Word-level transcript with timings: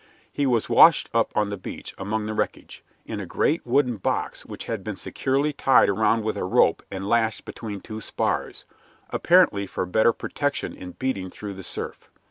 He 0.31 0.47
was 0.47 0.67
washed 0.67 1.11
up 1.13 1.31
on 1.37 1.49
the 1.49 1.57
beach 1.57 1.93
among 1.95 2.25
the 2.25 2.33
wreckage, 2.33 2.83
in 3.05 3.19
a 3.19 3.27
great 3.27 3.67
wooden 3.67 3.97
box 3.97 4.47
which 4.47 4.65
had 4.65 4.83
been 4.83 4.95
securely 4.95 5.53
tied 5.53 5.89
around 5.89 6.23
with 6.23 6.37
a 6.37 6.43
rope 6.43 6.81
and 6.89 7.07
lashed 7.07 7.45
between 7.45 7.79
two 7.81 8.01
spars 8.01 8.65
apparently 9.11 9.67
for 9.67 9.85
better 9.85 10.11
protection 10.11 10.73
in 10.73 10.93
beating 10.93 11.29
through 11.29 11.53
the 11.53 11.61
surf. 11.61 12.09